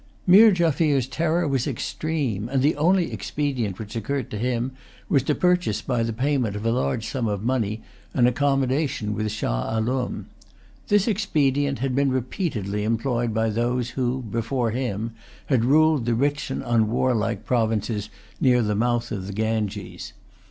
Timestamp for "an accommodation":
8.15-9.13